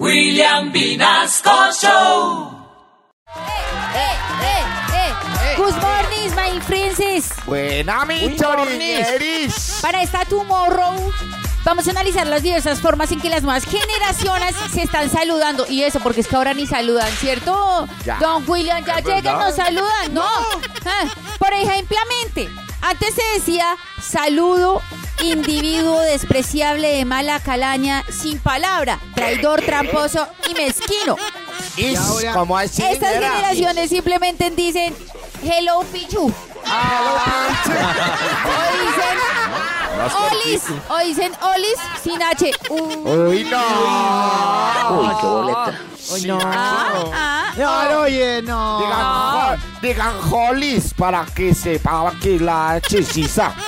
William 0.00 0.72
Vinasco 0.72 1.70
Show. 1.72 2.50
Eh, 3.36 4.16
eh, 4.42 4.64
eh. 4.92 5.56
Good 5.56 5.74
morning, 5.80 6.34
my 6.34 6.60
friends. 6.60 7.30
Buena, 7.46 8.04
mi 8.04 8.34
chorineris. 8.36 9.78
Para 9.80 10.02
esta 10.02 10.24
Tomorrow 10.24 11.12
vamos 11.64 11.86
a 11.86 11.92
analizar 11.92 12.26
las 12.26 12.42
diversas 12.42 12.80
formas 12.80 13.12
en 13.12 13.20
que 13.20 13.28
las 13.28 13.44
nuevas 13.44 13.64
generaciones 13.64 14.56
se 14.72 14.82
están 14.82 15.08
saludando. 15.10 15.64
Y 15.68 15.84
eso, 15.84 16.00
porque 16.00 16.22
es 16.22 16.26
que 16.26 16.34
ahora 16.34 16.54
ni 16.54 16.66
saludan, 16.66 17.10
¿cierto? 17.12 17.86
Ya. 18.04 18.18
Don 18.18 18.42
William, 18.48 18.84
ya 18.84 18.98
llegan, 18.98 19.38
no 19.38 19.52
saludan, 19.52 20.12
¿no? 20.12 20.24
Ah, 20.24 21.04
Por 21.38 21.52
ejemplamente, 21.52 22.48
antes 22.84 23.14
se 23.14 23.22
decía 23.38 23.76
saludo, 24.02 24.82
individuo 25.22 26.00
despreciable 26.00 26.88
de 26.88 27.04
mala 27.04 27.40
calaña, 27.40 28.04
sin 28.10 28.38
palabra, 28.38 28.98
traidor, 29.14 29.62
tramposo 29.62 30.26
y 30.50 30.54
mezquino. 30.54 31.16
Is, 31.76 31.98
¿Cómo 32.32 32.56
así? 32.56 32.82
Estas 32.82 33.10
señora? 33.14 33.30
generaciones 33.32 33.88
simplemente 33.90 34.50
dicen 34.50 34.94
hello 35.42 35.80
Pichu. 35.92 36.26
O 36.26 36.32
dicen 38.84 39.18
Olis. 40.30 40.62
O 40.88 40.98
dicen 40.98 41.32
Olis 41.42 41.78
sin 42.02 42.22
H. 42.22 42.52
Uh, 42.68 43.28
Uy, 43.28 43.44
no. 43.44 43.62
Uy, 45.00 45.08
qué 45.20 45.26
boleta. 45.26 45.78
no. 46.26 46.38
ah, 46.42 46.92
ah, 47.14 47.33
No, 47.56 48.00
oye, 48.00 48.42
no. 48.42 48.78
Digan, 48.80 49.00
jo- 49.00 49.56
digan 49.82 50.32
holis 50.32 50.92
para 50.94 51.24
que 51.26 51.54
sepa 51.54 52.12
que 52.20 52.38
la 52.38 52.80
chesiza. 52.80 53.52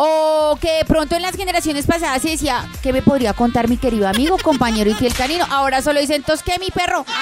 O 0.00 0.56
que 0.60 0.70
de 0.74 0.84
pronto 0.84 1.16
en 1.16 1.22
las 1.22 1.34
generaciones 1.34 1.84
pasadas 1.84 2.22
se 2.22 2.28
decía, 2.30 2.64
¿qué 2.84 2.92
me 2.92 3.02
podría 3.02 3.32
contar 3.32 3.66
mi 3.68 3.78
querido 3.78 4.06
amigo, 4.08 4.38
compañero 4.38 4.88
y 4.90 4.94
fiel 4.94 5.12
canino? 5.12 5.44
Ahora 5.50 5.82
solo 5.82 5.98
dicen, 5.98 6.22
¿tos 6.22 6.44
qué, 6.44 6.56
mi 6.60 6.70
perro? 6.70 7.04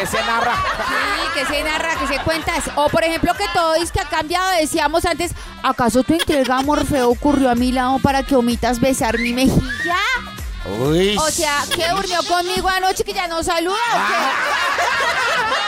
Que 0.00 0.06
se 0.06 0.16
narra. 0.24 0.54
Sí, 0.56 1.38
que 1.40 1.46
se 1.46 1.62
narra, 1.62 1.94
que 1.96 2.06
se 2.08 2.18
cuenta. 2.24 2.54
O 2.74 2.88
por 2.88 3.04
ejemplo, 3.04 3.34
que 3.34 3.44
todo 3.54 3.74
es 3.74 3.92
que 3.92 4.00
ha 4.00 4.04
cambiado. 4.08 4.50
Decíamos 4.58 5.04
antes, 5.04 5.30
¿acaso 5.62 6.02
tu 6.02 6.14
entrega 6.14 6.60
Morfeo 6.62 7.10
ocurrió 7.10 7.50
a 7.50 7.54
mi 7.54 7.70
lado 7.70 7.98
para 8.00 8.24
que 8.24 8.34
omitas 8.34 8.80
besar 8.80 9.18
mi 9.18 9.32
mejilla? 9.32 9.96
Uy. 10.64 11.16
O 11.18 11.30
sea, 11.30 11.64
que 11.74 11.88
durmió 11.88 12.22
conmigo 12.24 12.68
anoche 12.68 13.04
que 13.04 13.12
ya 13.12 13.26
no 13.26 13.42
saluda 13.42 13.76
o 13.94 13.98
qué? 14.08 14.14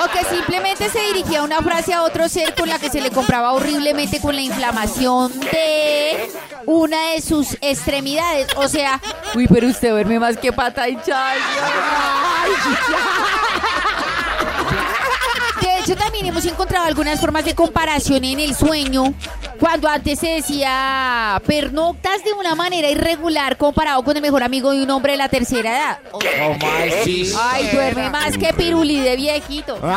O 0.00 0.08
que 0.12 0.24
simplemente 0.24 0.88
se 0.90 1.00
dirigía 1.00 1.42
una 1.42 1.60
frase 1.60 1.92
a 1.92 2.02
otro 2.04 2.28
ser 2.28 2.54
con 2.54 2.68
la 2.68 2.78
que 2.78 2.88
se 2.88 3.00
le 3.00 3.10
compraba 3.10 3.52
horriblemente 3.52 4.20
con 4.20 4.36
la 4.36 4.42
inflamación 4.42 5.40
de 5.40 6.30
una 6.66 7.10
de 7.10 7.20
sus 7.20 7.56
extremidades. 7.60 8.46
O 8.54 8.68
sea, 8.68 9.00
uy, 9.34 9.48
pero 9.48 9.66
usted 9.66 9.90
duerme 9.90 10.20
más 10.20 10.36
que 10.36 10.52
pata 10.52 10.88
hinchada. 10.88 11.32
Ay, 11.32 12.50
De 12.50 12.74
hecho, 12.74 13.00
también 16.18 16.34
hemos 16.34 16.46
encontrado 16.46 16.86
algunas 16.86 17.20
formas 17.20 17.44
de 17.44 17.54
comparación 17.54 18.24
en 18.24 18.40
el 18.40 18.52
sueño. 18.56 19.14
Cuando 19.60 19.88
antes 19.88 20.18
se 20.18 20.26
decía 20.26 21.40
pernoctas 21.46 22.24
de 22.24 22.32
una 22.32 22.56
manera 22.56 22.90
irregular 22.90 23.56
comparado 23.56 24.02
con 24.02 24.16
el 24.16 24.22
mejor 24.22 24.42
amigo 24.42 24.72
de 24.72 24.82
un 24.82 24.90
hombre 24.90 25.12
de 25.12 25.18
la 25.18 25.28
tercera 25.28 25.76
edad. 25.76 25.98
¿Cómo 26.10 26.58
así? 27.00 27.32
Ay, 27.40 27.68
duerme 27.72 28.10
más 28.10 28.36
que 28.36 28.52
piruli 28.52 28.98
de 28.98 29.14
viejito. 29.14 29.76
Claro 29.76 29.96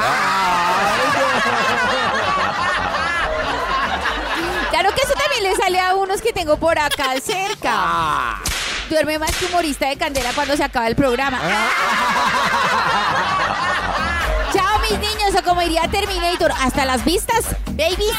que 4.94 5.02
eso 5.02 5.14
también 5.14 5.44
le 5.44 5.56
sale 5.56 5.80
a 5.80 5.96
unos 5.96 6.22
que 6.22 6.34
tengo 6.34 6.58
por 6.58 6.78
acá 6.78 7.20
cerca. 7.20 7.72
Ah. 7.74 8.40
Duerme 8.92 9.18
más 9.18 9.36
que 9.38 9.46
humorista 9.46 9.90
de 9.90 9.98
candela 9.98 10.34
cuando 10.36 10.56
se 10.56 10.64
acaba 10.64 10.88
el 10.88 10.96
programa. 10.96 11.40
Mis 14.92 15.00
niños, 15.00 15.34
o 15.40 15.44
como 15.44 15.62
diría 15.62 15.88
Terminator, 15.88 16.52
hasta 16.52 16.84
las 16.84 17.06
vistas, 17.06 17.46
babies. 17.78 18.12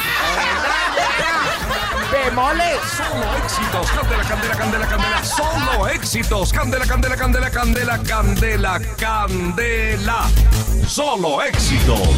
Bemoles. 2.10 2.78
Solo 2.96 3.36
éxitos, 3.44 3.90
candela, 3.90 4.24
candela, 4.24 4.56
candela, 4.56 4.86
candela. 4.86 5.22
Solo 5.22 5.88
éxitos, 5.88 6.50
candela, 6.50 6.86
candela, 6.86 7.16
candela, 7.16 7.50
candela, 7.50 8.00
candela, 8.00 8.80
candela. 8.96 10.30
Solo 10.88 11.42
éxitos. 11.42 12.08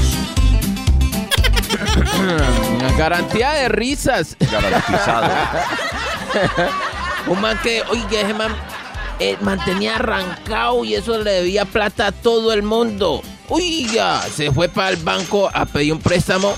Garantía 2.96 3.50
de 3.54 3.68
risas. 3.70 4.36
Garantizado. 4.38 5.30
Un 7.26 7.40
man 7.40 7.58
que, 7.60 7.82
oiga, 7.90 8.20
ese 8.20 8.34
man 8.34 8.54
eh, 9.18 9.36
mantenía 9.40 9.96
arrancado 9.96 10.84
y 10.84 10.94
eso 10.94 11.18
le 11.18 11.32
debía 11.32 11.64
plata 11.64 12.06
a 12.06 12.12
todo 12.12 12.52
el 12.52 12.62
mundo. 12.62 13.20
Oiga, 13.48 14.22
se 14.22 14.50
fue 14.50 14.68
para 14.68 14.90
el 14.90 14.96
banco 14.96 15.50
a 15.52 15.66
pedir 15.66 15.92
un 15.92 16.00
préstamo. 16.00 16.54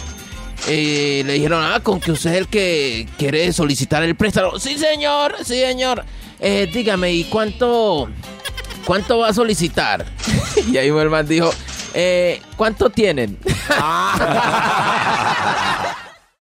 Eh, 0.69 1.23
le 1.27 1.35
dijeron, 1.35 1.63
ah, 1.63 1.81
con 1.83 2.01
que 2.01 2.13
usted 2.13 2.33
es 2.33 2.39
el 2.39 2.49
que 2.49 3.09
quiere 3.19 3.53
solicitar 3.53 4.03
el 4.03 4.15
préstamo. 4.15 4.59
Sí, 4.59 4.79
señor, 4.79 5.37
sí, 5.39 5.61
señor. 5.61 6.05
Eh, 6.39 6.71
dígame, 6.73 7.13
¿y 7.13 7.25
cuánto, 7.25 8.09
cuánto 8.85 9.19
va 9.19 9.29
a 9.29 9.35
solicitar? 9.35 10.07
y 10.73 10.77
ahí 10.77 10.89
el 10.89 11.11
man 11.11 11.27
dijo, 11.27 11.51
eh, 11.95 12.41
¿cuánto 12.57 12.91
tienen? 12.91 13.39